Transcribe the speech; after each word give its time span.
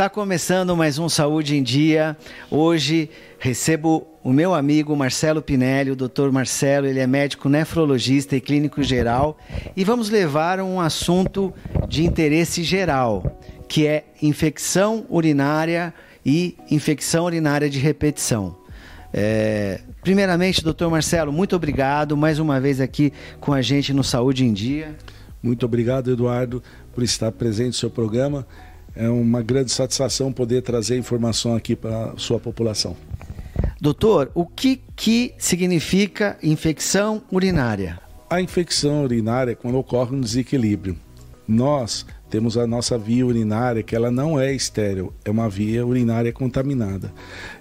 Está 0.00 0.08
começando 0.08 0.74
mais 0.74 0.98
um 0.98 1.10
Saúde 1.10 1.58
em 1.58 1.62
Dia. 1.62 2.16
Hoje 2.50 3.10
recebo 3.38 4.06
o 4.24 4.32
meu 4.32 4.54
amigo 4.54 4.96
Marcelo 4.96 5.42
Pinelli, 5.42 5.90
o 5.90 5.94
Dr. 5.94 6.30
Marcelo, 6.32 6.86
ele 6.86 7.00
é 7.00 7.06
médico 7.06 7.50
nefrologista 7.50 8.34
e 8.34 8.40
clínico 8.40 8.82
geral, 8.82 9.36
e 9.76 9.84
vamos 9.84 10.08
levar 10.08 10.58
um 10.58 10.80
assunto 10.80 11.52
de 11.86 12.02
interesse 12.02 12.62
geral, 12.62 13.38
que 13.68 13.86
é 13.86 14.06
infecção 14.22 15.04
urinária 15.10 15.92
e 16.24 16.56
infecção 16.70 17.26
urinária 17.26 17.68
de 17.68 17.78
repetição. 17.78 18.56
É, 19.12 19.82
primeiramente, 20.00 20.64
doutor 20.64 20.90
Marcelo, 20.90 21.30
muito 21.30 21.54
obrigado 21.54 22.16
mais 22.16 22.38
uma 22.38 22.58
vez 22.58 22.80
aqui 22.80 23.12
com 23.38 23.52
a 23.52 23.60
gente 23.60 23.92
no 23.92 24.02
Saúde 24.02 24.46
em 24.46 24.52
Dia. 24.54 24.96
Muito 25.42 25.66
obrigado, 25.66 26.10
Eduardo, 26.10 26.62
por 26.94 27.04
estar 27.04 27.30
presente 27.32 27.66
no 27.66 27.74
seu 27.74 27.90
programa 27.90 28.46
é 28.94 29.08
uma 29.08 29.42
grande 29.42 29.70
satisfação 29.70 30.32
poder 30.32 30.62
trazer 30.62 30.98
informação 30.98 31.54
aqui 31.54 31.76
para 31.76 32.12
a 32.12 32.18
sua 32.18 32.38
população. 32.38 32.96
Doutor, 33.80 34.30
o 34.34 34.44
que, 34.44 34.80
que 34.94 35.34
significa 35.38 36.36
infecção 36.42 37.22
urinária? 37.30 37.98
A 38.28 38.40
infecção 38.40 39.04
urinária 39.04 39.52
é 39.52 39.54
quando 39.54 39.78
ocorre 39.78 40.14
um 40.14 40.20
desequilíbrio. 40.20 40.96
Nós 41.48 42.06
temos 42.28 42.56
a 42.56 42.64
nossa 42.64 42.96
via 42.96 43.26
urinária 43.26 43.82
que 43.82 43.96
ela 43.96 44.10
não 44.10 44.38
é 44.38 44.52
estéril, 44.52 45.12
é 45.24 45.30
uma 45.30 45.48
via 45.48 45.84
urinária 45.84 46.32
contaminada. 46.32 47.12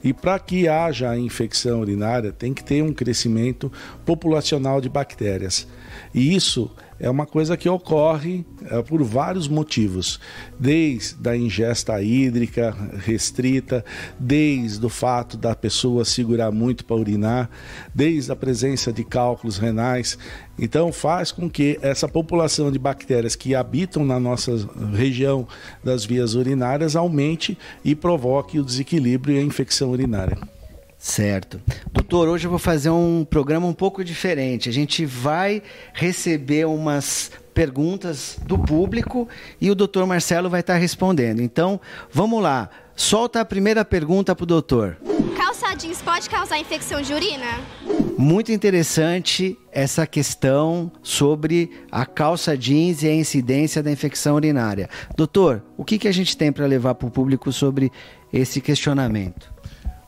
E 0.03 0.13
para 0.13 0.37
que 0.37 0.67
haja 0.67 1.09
a 1.09 1.17
infecção 1.17 1.81
urinária, 1.81 2.31
tem 2.31 2.53
que 2.53 2.63
ter 2.63 2.83
um 2.83 2.93
crescimento 2.93 3.71
populacional 4.05 4.79
de 4.79 4.87
bactérias. 4.87 5.67
E 6.13 6.35
isso 6.35 6.69
é 6.99 7.09
uma 7.09 7.25
coisa 7.25 7.55
que 7.55 7.69
ocorre 7.69 8.45
é, 8.69 8.81
por 8.81 9.01
vários 9.03 9.47
motivos, 9.47 10.19
desde 10.59 11.29
a 11.29 11.35
ingesta 11.35 12.01
hídrica 12.01 12.75
restrita, 13.05 13.85
desde 14.19 14.85
o 14.85 14.89
fato 14.89 15.37
da 15.37 15.55
pessoa 15.55 16.03
segurar 16.03 16.51
muito 16.51 16.83
para 16.83 16.97
urinar, 16.97 17.49
desde 17.95 18.31
a 18.31 18.35
presença 18.35 18.91
de 18.91 19.03
cálculos 19.03 19.57
renais. 19.57 20.17
Então 20.57 20.91
faz 20.91 21.31
com 21.31 21.49
que 21.49 21.79
essa 21.81 22.07
população 22.07 22.69
de 22.71 22.77
bactérias 22.77 23.35
que 23.35 23.55
habitam 23.55 24.05
na 24.05 24.19
nossa 24.19 24.51
região 24.93 25.47
das 25.81 26.03
vias 26.03 26.33
urinárias 26.33 26.95
aumente 26.95 27.57
e 27.83 27.95
provoque 27.95 28.59
o 28.59 28.65
desequilíbrio 28.65 29.35
e 29.35 29.39
a 29.39 29.43
infecção 29.43 29.91
urinária. 29.91 30.37
Certo. 30.99 31.61
Doutor, 31.93 32.27
hoje 32.27 32.45
eu 32.45 32.49
vou 32.49 32.59
fazer 32.59 32.89
um 32.89 33.23
programa 33.23 33.65
um 33.65 33.73
pouco 33.73 34.03
diferente. 34.03 34.67
A 34.67 34.73
gente 34.73 35.05
vai 35.05 35.63
receber 35.93 36.67
umas 36.67 37.31
perguntas 37.53 38.37
do 38.45 38.57
público 38.57 39.25
e 39.61 39.71
o 39.71 39.75
doutor 39.75 40.05
Marcelo 40.05 40.49
vai 40.49 40.59
estar 40.59 40.75
respondendo. 40.75 41.41
Então, 41.41 41.79
vamos 42.11 42.43
lá. 42.43 42.69
Solta 42.97 43.39
a 43.39 43.45
primeira 43.45 43.85
pergunta 43.85 44.35
para 44.35 44.43
o 44.43 44.45
doutor. 44.45 44.97
Calça 45.37 45.73
jeans 45.73 46.01
pode 46.01 46.29
causar 46.29 46.59
infecção 46.59 47.01
de 47.01 47.13
urina? 47.13 47.47
Muito 48.17 48.51
interessante 48.51 49.57
essa 49.71 50.05
questão 50.05 50.91
sobre 51.01 51.71
a 51.89 52.05
calça 52.05 52.57
jeans 52.57 53.03
e 53.03 53.07
a 53.07 53.15
incidência 53.15 53.81
da 53.81 53.89
infecção 53.89 54.35
urinária. 54.35 54.89
Doutor, 55.15 55.63
o 55.77 55.85
que, 55.85 55.97
que 55.97 56.09
a 56.09 56.11
gente 56.11 56.35
tem 56.35 56.51
para 56.51 56.65
levar 56.65 56.95
para 56.95 57.07
o 57.07 57.11
público 57.11 57.53
sobre 57.53 57.89
esse 58.33 58.59
questionamento? 58.59 59.49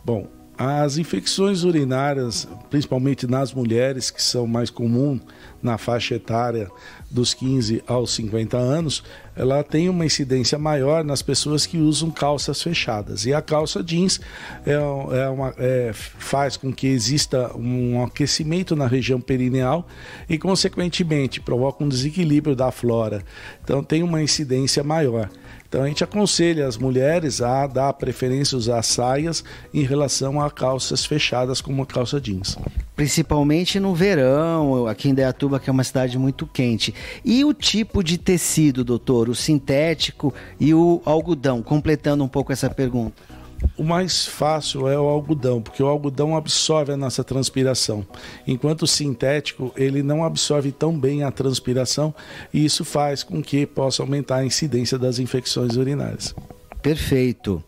Bom, 0.03 0.40
as 0.57 0.97
infecções 0.97 1.63
urinárias, 1.63 2.47
principalmente 2.69 3.25
nas 3.25 3.53
mulheres, 3.53 4.11
que 4.11 4.21
são 4.21 4.45
mais 4.45 4.69
comuns 4.69 5.21
na 5.61 5.77
faixa 5.77 6.15
etária 6.15 6.69
dos 7.09 7.33
15 7.33 7.83
aos 7.87 8.13
50 8.15 8.57
anos, 8.57 9.03
ela 9.35 9.63
tem 9.63 9.89
uma 9.89 10.05
incidência 10.05 10.57
maior 10.57 11.03
nas 11.03 11.21
pessoas 11.21 11.65
que 11.65 11.77
usam 11.77 12.09
calças 12.09 12.61
fechadas. 12.61 13.25
E 13.25 13.33
a 13.33 13.41
calça 13.41 13.83
jeans 13.83 14.19
é, 14.65 14.73
é 14.73 15.29
uma, 15.29 15.53
é, 15.57 15.91
faz 15.93 16.57
com 16.57 16.71
que 16.71 16.87
exista 16.87 17.55
um 17.55 18.03
aquecimento 18.03 18.75
na 18.75 18.87
região 18.87 19.19
perineal 19.19 19.87
e, 20.29 20.37
consequentemente, 20.37 21.41
provoca 21.41 21.83
um 21.83 21.89
desequilíbrio 21.89 22.55
da 22.55 22.71
flora. 22.71 23.23
Então, 23.63 23.83
tem 23.83 24.03
uma 24.03 24.21
incidência 24.21 24.83
maior. 24.83 25.29
Então 25.71 25.83
a 25.83 25.87
gente 25.87 26.03
aconselha 26.03 26.67
as 26.67 26.75
mulheres 26.75 27.41
a 27.41 27.65
dar 27.65 27.93
preferência 27.93 28.57
usar 28.57 28.81
saias 28.81 29.41
em 29.73 29.83
relação 29.83 30.41
a 30.41 30.51
calças 30.51 31.05
fechadas 31.05 31.61
como 31.61 31.81
a 31.81 31.85
calça 31.85 32.19
jeans. 32.19 32.57
Principalmente 32.93 33.79
no 33.79 33.95
verão, 33.95 34.85
aqui 34.85 35.07
em 35.07 35.13
Deatuba, 35.13 35.61
que 35.61 35.69
é 35.69 35.71
uma 35.71 35.85
cidade 35.85 36.19
muito 36.19 36.45
quente. 36.45 36.93
E 37.23 37.45
o 37.45 37.53
tipo 37.53 38.03
de 38.03 38.17
tecido, 38.17 38.83
doutor? 38.83 39.29
O 39.29 39.33
sintético 39.33 40.33
e 40.59 40.73
o 40.73 41.01
algodão? 41.05 41.63
Completando 41.63 42.21
um 42.21 42.27
pouco 42.27 42.51
essa 42.51 42.69
pergunta. 42.69 43.40
O 43.77 43.83
mais 43.83 44.25
fácil 44.25 44.87
é 44.87 44.99
o 44.99 45.07
algodão, 45.07 45.61
porque 45.61 45.81
o 45.81 45.87
algodão 45.87 46.35
absorve 46.35 46.91
a 46.91 46.97
nossa 46.97 47.23
transpiração, 47.23 48.05
enquanto 48.47 48.83
o 48.83 48.87
sintético 48.87 49.71
ele 49.75 50.01
não 50.03 50.23
absorve 50.23 50.71
tão 50.71 50.97
bem 50.97 51.23
a 51.23 51.31
transpiração 51.31 52.13
e 52.53 52.65
isso 52.65 52.83
faz 52.83 53.23
com 53.23 53.41
que 53.41 53.65
possa 53.65 54.03
aumentar 54.03 54.37
a 54.37 54.45
incidência 54.45 54.97
das 54.97 55.19
infecções 55.19 55.75
urinárias. 55.75 56.33
Perfeito. 56.81 57.63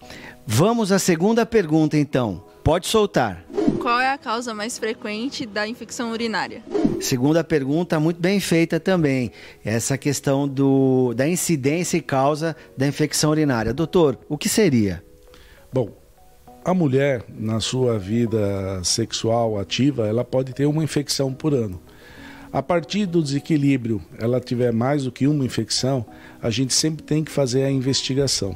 Vamos 0.45 0.91
à 0.91 0.99
segunda 0.99 1.45
pergunta 1.45 1.97
então. 1.97 2.43
Pode 2.63 2.87
soltar. 2.87 3.43
Qual 3.79 3.99
é 3.99 4.11
a 4.11 4.17
causa 4.17 4.53
mais 4.53 4.77
frequente 4.77 5.45
da 5.45 5.67
infecção 5.67 6.11
urinária? 6.11 6.63
Segunda 7.01 7.43
pergunta, 7.43 7.99
muito 7.99 8.19
bem 8.19 8.39
feita 8.39 8.79
também. 8.79 9.31
Essa 9.63 9.97
questão 9.97 10.47
do, 10.47 11.13
da 11.13 11.27
incidência 11.27 11.97
e 11.97 12.01
causa 12.01 12.55
da 12.77 12.87
infecção 12.87 13.31
urinária. 13.31 13.73
Doutor, 13.73 14.17
o 14.29 14.37
que 14.37 14.47
seria? 14.47 15.03
Bom, 15.73 15.89
a 16.63 16.71
mulher, 16.71 17.23
na 17.27 17.59
sua 17.59 17.97
vida 17.97 18.79
sexual 18.83 19.57
ativa, 19.59 20.07
ela 20.07 20.23
pode 20.23 20.53
ter 20.53 20.67
uma 20.67 20.83
infecção 20.83 21.33
por 21.33 21.51
ano. 21.51 21.81
A 22.51 22.61
partir 22.61 23.07
do 23.07 23.23
desequilíbrio, 23.23 23.99
ela 24.19 24.39
tiver 24.39 24.71
mais 24.71 25.05
do 25.05 25.11
que 25.11 25.25
uma 25.25 25.43
infecção, 25.43 26.05
a 26.39 26.51
gente 26.51 26.75
sempre 26.75 27.01
tem 27.01 27.23
que 27.23 27.31
fazer 27.31 27.63
a 27.63 27.71
investigação. 27.71 28.55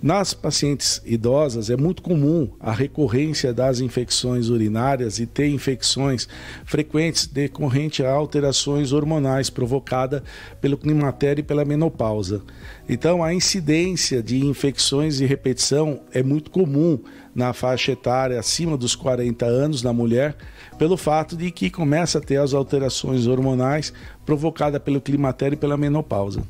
Nas 0.00 0.32
pacientes 0.32 1.02
idosas 1.04 1.70
é 1.70 1.76
muito 1.76 2.02
comum 2.02 2.48
a 2.60 2.70
recorrência 2.70 3.52
das 3.52 3.80
infecções 3.80 4.48
urinárias 4.48 5.18
e 5.18 5.26
ter 5.26 5.48
infecções 5.48 6.28
frequentes 6.64 7.26
decorrente 7.26 8.04
a 8.04 8.12
alterações 8.12 8.92
hormonais 8.92 9.50
provocadas 9.50 10.22
pelo 10.60 10.78
climatério 10.78 11.40
e 11.40 11.44
pela 11.44 11.64
menopausa. 11.64 12.42
Então 12.88 13.24
a 13.24 13.34
incidência 13.34 14.22
de 14.22 14.46
infecções 14.46 15.16
de 15.16 15.26
repetição 15.26 16.00
é 16.12 16.22
muito 16.22 16.52
comum 16.52 17.00
na 17.34 17.52
faixa 17.52 17.90
etária 17.90 18.38
acima 18.38 18.76
dos 18.76 18.94
40 18.94 19.46
anos 19.46 19.82
na 19.82 19.92
mulher, 19.92 20.36
pelo 20.78 20.96
fato 20.96 21.36
de 21.36 21.50
que 21.50 21.70
começa 21.70 22.18
a 22.18 22.20
ter 22.20 22.36
as 22.36 22.54
alterações 22.54 23.26
hormonais 23.26 23.92
provocadas 24.24 24.80
pelo 24.80 25.00
climatério 25.00 25.54
e 25.54 25.58
pela 25.58 25.76
menopausa. 25.76 26.44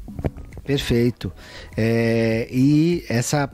Perfeito. 0.68 1.32
É, 1.74 2.46
e 2.50 3.02
essa 3.08 3.50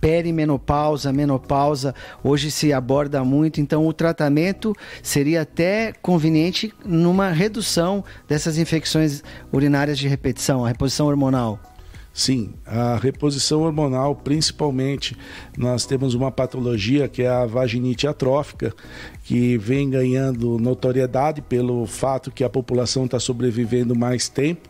perimenopausa, 0.00 1.12
menopausa, 1.12 1.94
hoje 2.24 2.50
se 2.50 2.72
aborda 2.72 3.22
muito, 3.22 3.60
então 3.60 3.86
o 3.86 3.92
tratamento 3.92 4.74
seria 5.00 5.42
até 5.42 5.92
conveniente 6.02 6.74
numa 6.84 7.30
redução 7.30 8.02
dessas 8.26 8.58
infecções 8.58 9.22
urinárias 9.52 9.96
de 9.96 10.08
repetição, 10.08 10.64
a 10.64 10.68
reposição 10.68 11.06
hormonal. 11.06 11.60
Sim, 12.12 12.54
a 12.66 12.96
reposição 12.96 13.62
hormonal, 13.62 14.16
principalmente, 14.16 15.16
nós 15.56 15.86
temos 15.86 16.12
uma 16.12 16.30
patologia 16.30 17.08
que 17.08 17.22
é 17.22 17.28
a 17.28 17.46
vaginite 17.46 18.06
atrófica, 18.06 18.74
que 19.24 19.56
vem 19.56 19.88
ganhando 19.88 20.58
notoriedade 20.58 21.40
pelo 21.40 21.86
fato 21.86 22.32
que 22.32 22.42
a 22.42 22.50
população 22.50 23.04
está 23.04 23.20
sobrevivendo 23.20 23.94
mais 23.94 24.28
tempo 24.28 24.68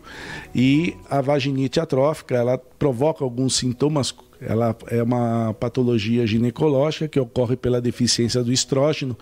e 0.55 0.95
a 1.09 1.23
vaginite 1.23 1.81
atrófica 1.81 2.35
ela 2.35 2.59
provoca 2.59 3.25
alguns 3.25 3.57
sintomas 3.57 4.15
ela 4.41 4.75
é 4.89 5.03
uma 5.03 5.55
patologia 5.61 6.27
ginecológica 6.27 7.07
que 7.07 7.21
ocorre 7.21 7.57
pela 7.57 7.81
deficiência 7.81 8.43
do 8.43 8.51
estrógeno 8.51 9.17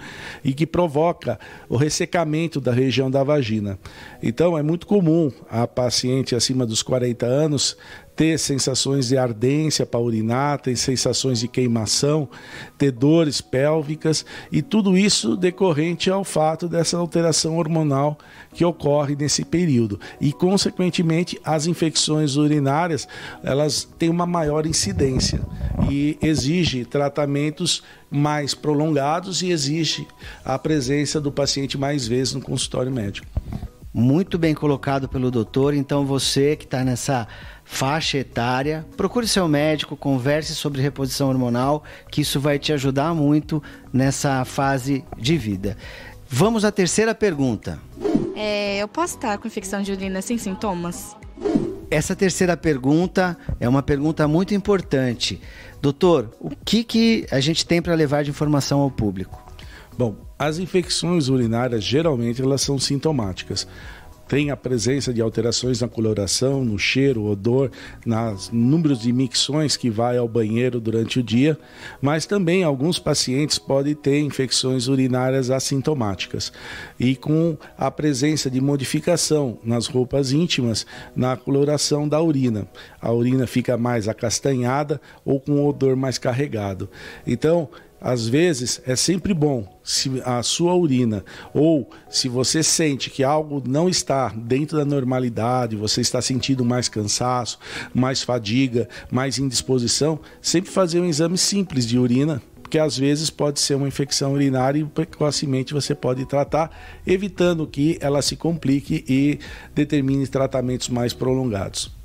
e 0.44 0.54
que 0.54 0.64
provoca 0.64 1.40
o 1.68 1.76
ressecamento 1.76 2.60
da 2.60 2.72
região 2.72 3.10
da 3.10 3.24
vagina. 3.24 3.78
Então, 4.22 4.56
é 4.56 4.62
muito 4.62 4.86
comum 4.86 5.32
a 5.50 5.66
paciente 5.66 6.36
acima 6.36 6.64
dos 6.64 6.82
40 6.82 7.26
anos 7.26 7.76
ter 8.18 8.36
sensações 8.36 9.06
de 9.06 9.16
ardência 9.16 9.86
para 9.86 10.00
urinar, 10.00 10.58
ter 10.58 10.74
sensações 10.74 11.38
de 11.38 11.46
queimação, 11.46 12.28
ter 12.76 12.90
dores 12.90 13.40
pélvicas 13.40 14.26
e 14.50 14.60
tudo 14.60 14.98
isso 14.98 15.36
decorrente 15.36 16.10
ao 16.10 16.24
fato 16.24 16.68
dessa 16.68 16.98
alteração 16.98 17.56
hormonal 17.56 18.18
que 18.52 18.64
ocorre 18.64 19.14
nesse 19.14 19.44
período. 19.44 20.00
E 20.20 20.32
consequentemente, 20.32 21.40
as 21.44 21.68
infecções 21.68 22.34
urinárias, 22.34 23.06
elas 23.44 23.88
têm 23.96 24.10
uma 24.10 24.26
maior 24.26 24.66
incidência 24.66 25.40
e 25.88 26.18
exige 26.20 26.84
tratamentos 26.84 27.84
mais 28.10 28.52
prolongados 28.52 29.42
e 29.42 29.52
exige 29.52 30.08
a 30.44 30.58
presença 30.58 31.20
do 31.20 31.30
paciente 31.30 31.78
mais 31.78 32.08
vezes 32.08 32.34
no 32.34 32.40
consultório 32.40 32.90
médico. 32.90 33.37
Muito 33.92 34.38
bem 34.38 34.54
colocado 34.54 35.08
pelo 35.08 35.30
doutor. 35.30 35.74
Então, 35.74 36.04
você 36.04 36.54
que 36.56 36.64
está 36.64 36.84
nessa 36.84 37.26
faixa 37.64 38.18
etária, 38.18 38.86
procure 38.96 39.26
seu 39.26 39.48
médico, 39.48 39.96
converse 39.96 40.54
sobre 40.54 40.82
reposição 40.82 41.28
hormonal, 41.28 41.82
que 42.10 42.20
isso 42.20 42.38
vai 42.38 42.58
te 42.58 42.72
ajudar 42.72 43.14
muito 43.14 43.62
nessa 43.92 44.44
fase 44.44 45.04
de 45.16 45.36
vida. 45.36 45.76
Vamos 46.28 46.64
à 46.64 46.70
terceira 46.70 47.14
pergunta. 47.14 47.78
É, 48.36 48.78
eu 48.78 48.86
posso 48.86 49.16
estar 49.16 49.38
com 49.38 49.48
infecção 49.48 49.82
de 49.82 49.90
urina 49.90 50.20
sem 50.20 50.36
sintomas? 50.36 51.16
Essa 51.90 52.14
terceira 52.14 52.56
pergunta 52.56 53.36
é 53.58 53.66
uma 53.68 53.82
pergunta 53.82 54.28
muito 54.28 54.54
importante. 54.54 55.40
Doutor, 55.80 56.30
o 56.38 56.50
que, 56.50 56.84
que 56.84 57.26
a 57.30 57.40
gente 57.40 57.64
tem 57.64 57.80
para 57.80 57.94
levar 57.94 58.22
de 58.22 58.30
informação 58.30 58.80
ao 58.80 58.90
público? 58.90 59.47
Bom, 59.98 60.14
as 60.38 60.58
infecções 60.58 61.28
urinárias 61.28 61.82
geralmente 61.82 62.40
elas 62.40 62.62
são 62.62 62.78
sintomáticas 62.78 63.66
tem 64.28 64.50
a 64.50 64.56
presença 64.56 65.12
de 65.12 65.22
alterações 65.22 65.80
na 65.80 65.88
coloração, 65.88 66.62
no 66.62 66.78
cheiro, 66.78 67.24
odor, 67.24 67.70
nos 68.04 68.50
números 68.50 69.00
de 69.00 69.10
micções 69.10 69.74
que 69.74 69.88
vai 69.88 70.18
ao 70.18 70.28
banheiro 70.28 70.78
durante 70.78 71.18
o 71.18 71.22
dia, 71.22 71.58
mas 72.00 72.26
também 72.26 72.62
alguns 72.62 72.98
pacientes 72.98 73.58
podem 73.58 73.94
ter 73.94 74.20
infecções 74.20 74.86
urinárias 74.86 75.50
assintomáticas 75.50 76.52
e 77.00 77.16
com 77.16 77.56
a 77.76 77.90
presença 77.90 78.50
de 78.50 78.60
modificação 78.60 79.58
nas 79.64 79.86
roupas 79.86 80.30
íntimas 80.30 80.84
na 81.16 81.34
coloração 81.34 82.06
da 82.06 82.20
urina. 82.20 82.68
A 83.00 83.10
urina 83.10 83.46
fica 83.46 83.78
mais 83.78 84.08
acastanhada 84.08 85.00
ou 85.24 85.40
com 85.40 85.66
odor 85.66 85.96
mais 85.96 86.18
carregado. 86.18 86.90
Então, 87.26 87.70
às 88.00 88.28
vezes 88.28 88.80
é 88.86 88.94
sempre 88.94 89.34
bom 89.34 89.66
se 89.82 90.22
a 90.24 90.42
sua 90.42 90.74
urina 90.74 91.24
ou 91.52 91.88
se 92.08 92.28
você 92.28 92.62
sente 92.62 93.10
que 93.10 93.24
algo 93.24 93.62
não 93.66 93.88
está 93.88 94.28
dentro 94.28 94.76
da 94.76 94.84
normalidade, 94.84 95.76
você 95.76 96.00
está 96.00 96.20
sentindo 96.20 96.64
mais 96.64 96.88
cansaço, 96.88 97.58
mais 97.94 98.22
fadiga, 98.22 98.88
mais 99.10 99.38
indisposição, 99.38 100.20
sempre 100.40 100.70
fazer 100.70 101.00
um 101.00 101.06
exame 101.06 101.38
simples 101.38 101.86
de 101.86 101.98
urina, 101.98 102.42
porque 102.62 102.78
às 102.78 102.98
vezes 102.98 103.30
pode 103.30 103.60
ser 103.60 103.74
uma 103.74 103.88
infecção 103.88 104.34
urinária 104.34 104.80
e 104.80 104.84
precocemente 104.84 105.72
você 105.72 105.94
pode 105.94 106.26
tratar, 106.26 106.70
evitando 107.06 107.66
que 107.66 107.98
ela 108.00 108.20
se 108.20 108.36
complique 108.36 109.04
e 109.08 109.38
determine 109.74 110.26
tratamentos 110.26 110.90
mais 110.90 111.14
prolongados. 111.14 111.97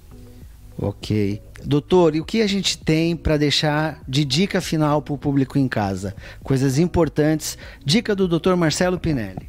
Ok. 0.78 1.42
Doutor, 1.64 2.16
e 2.16 2.20
o 2.20 2.26
que 2.26 2.42
a 2.42 2.48
gente 2.48 2.78
tem 2.78 3.16
para 3.16 3.38
deixar 3.38 4.02
de 4.08 4.26
dica 4.26 4.60
final 4.60 5.02
para 5.02 5.14
o 5.14 5.18
público 5.18 5.58
em 5.58 5.68
casa? 5.68 6.16
Coisas 6.44 6.78
importantes. 6.78 7.58
Dica 7.86 8.16
do 8.16 8.28
doutor 8.28 8.56
Marcelo 8.58 9.00
Pinelli. 9.00 9.48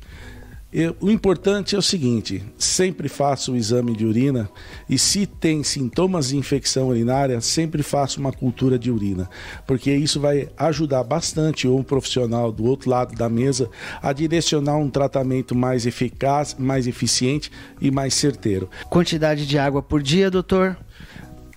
Eu, 0.76 0.96
o 1.00 1.08
importante 1.08 1.76
é 1.76 1.78
o 1.78 1.82
seguinte: 1.82 2.42
sempre 2.58 3.08
faça 3.08 3.52
o 3.52 3.56
exame 3.56 3.96
de 3.96 4.04
urina 4.04 4.50
e, 4.90 4.98
se 4.98 5.24
tem 5.24 5.62
sintomas 5.62 6.30
de 6.30 6.36
infecção 6.36 6.88
urinária, 6.88 7.40
sempre 7.40 7.80
faça 7.80 8.18
uma 8.18 8.32
cultura 8.32 8.76
de 8.76 8.90
urina, 8.90 9.30
porque 9.68 9.94
isso 9.94 10.18
vai 10.18 10.48
ajudar 10.56 11.04
bastante 11.04 11.68
o 11.68 11.84
profissional 11.84 12.50
do 12.50 12.64
outro 12.64 12.90
lado 12.90 13.14
da 13.14 13.28
mesa 13.28 13.70
a 14.02 14.12
direcionar 14.12 14.76
um 14.76 14.90
tratamento 14.90 15.54
mais 15.54 15.86
eficaz, 15.86 16.56
mais 16.58 16.88
eficiente 16.88 17.52
e 17.80 17.92
mais 17.92 18.12
certeiro. 18.14 18.68
Quantidade 18.90 19.46
de 19.46 19.56
água 19.56 19.80
por 19.80 20.02
dia, 20.02 20.28
doutor? 20.28 20.76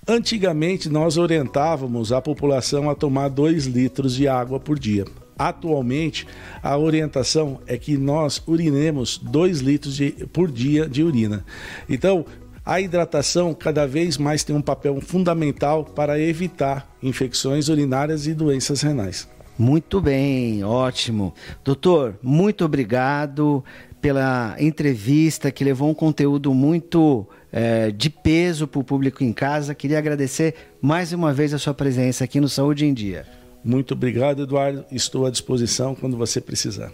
Antigamente, 0.06 0.88
nós 0.88 1.16
orientávamos 1.16 2.12
a 2.12 2.22
população 2.22 2.88
a 2.88 2.94
tomar 2.94 3.28
2 3.28 3.66
litros 3.66 4.14
de 4.14 4.28
água 4.28 4.60
por 4.60 4.78
dia. 4.78 5.04
Atualmente, 5.38 6.26
a 6.62 6.76
orientação 6.76 7.60
é 7.66 7.78
que 7.78 7.96
nós 7.96 8.42
urinemos 8.46 9.18
2 9.18 9.60
litros 9.60 9.94
de, 9.94 10.10
por 10.32 10.50
dia 10.50 10.88
de 10.88 11.04
urina. 11.04 11.44
Então, 11.88 12.26
a 12.66 12.80
hidratação 12.80 13.54
cada 13.54 13.86
vez 13.86 14.18
mais 14.18 14.44
tem 14.44 14.54
um 14.54 14.60
papel 14.60 15.00
fundamental 15.00 15.84
para 15.84 16.20
evitar 16.20 16.94
infecções 17.02 17.68
urinárias 17.68 18.26
e 18.26 18.34
doenças 18.34 18.82
renais. 18.82 19.28
Muito 19.58 20.00
bem, 20.00 20.62
ótimo. 20.62 21.34
Doutor, 21.64 22.18
muito 22.22 22.64
obrigado 22.64 23.64
pela 24.00 24.54
entrevista 24.60 25.50
que 25.50 25.64
levou 25.64 25.88
um 25.88 25.94
conteúdo 25.94 26.52
muito 26.52 27.26
é, 27.50 27.90
de 27.90 28.10
peso 28.10 28.68
para 28.68 28.80
o 28.80 28.84
público 28.84 29.24
em 29.24 29.32
casa. 29.32 29.74
Queria 29.74 29.98
agradecer 29.98 30.54
mais 30.80 31.12
uma 31.12 31.32
vez 31.32 31.54
a 31.54 31.58
sua 31.58 31.74
presença 31.74 32.24
aqui 32.24 32.40
no 32.40 32.48
Saúde 32.48 32.84
em 32.84 32.92
Dia. 32.92 33.37
Muito 33.68 33.92
obrigado, 33.92 34.44
Eduardo. 34.44 34.86
Estou 34.90 35.26
à 35.26 35.30
disposição 35.30 35.94
quando 35.94 36.16
você 36.16 36.40
precisar. 36.40 36.90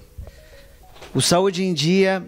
O 1.15 1.21
Saúde 1.21 1.63
em 1.63 1.73
Dia 1.73 2.27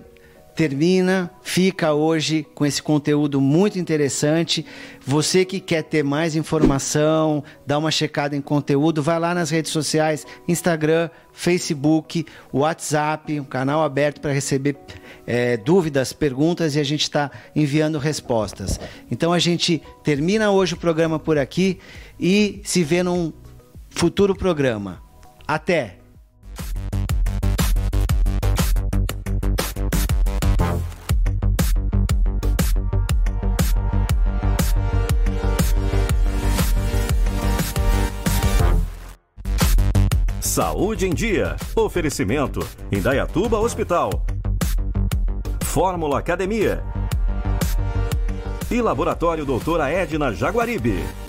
termina, 0.55 1.29
fica 1.43 1.93
hoje 1.93 2.47
com 2.55 2.65
esse 2.65 2.81
conteúdo 2.81 3.41
muito 3.41 3.77
interessante. 3.77 4.65
Você 5.05 5.45
que 5.45 5.59
quer 5.59 5.83
ter 5.83 6.05
mais 6.05 6.37
informação, 6.37 7.43
dar 7.67 7.79
uma 7.79 7.91
checada 7.91 8.37
em 8.37 8.41
conteúdo, 8.41 9.03
vai 9.03 9.19
lá 9.19 9.35
nas 9.35 9.51
redes 9.51 9.73
sociais, 9.73 10.25
Instagram, 10.47 11.11
Facebook, 11.33 12.25
WhatsApp, 12.53 13.41
um 13.41 13.45
canal 13.45 13.83
aberto 13.83 14.21
para 14.21 14.31
receber 14.31 14.77
é, 15.27 15.57
dúvidas, 15.57 16.13
perguntas 16.13 16.77
e 16.77 16.79
a 16.79 16.85
gente 16.85 17.03
está 17.03 17.33
enviando 17.55 17.99
respostas. 17.99 18.79
Então 19.11 19.33
a 19.33 19.41
gente 19.41 19.83
termina 20.05 20.53
hoje 20.53 20.75
o 20.75 20.77
programa 20.77 21.19
por 21.19 21.37
aqui 21.37 21.81
e 22.19 22.61
se 22.63 22.85
vê 22.85 23.03
num 23.03 23.33
futuro 23.97 24.35
programa. 24.35 25.03
Até! 25.49 25.99
Saúde 40.41 41.07
em 41.07 41.15
Dia. 41.15 41.57
Oferecimento: 41.75 42.61
Indaiatuba 42.93 43.59
Hospital. 43.59 44.11
Fórmula 45.65 46.19
Academia. 46.19 46.83
E 48.71 48.81
Laboratório 48.83 49.45
Doutora 49.45 49.91
Edna 49.91 50.33
Jaguaribe. 50.33 51.26